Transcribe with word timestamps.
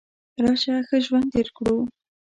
راشه 0.43 0.73
ښه 0.87 0.97
ژوند 1.05 1.25
تیر 1.33 1.47
کړو. 1.57 1.77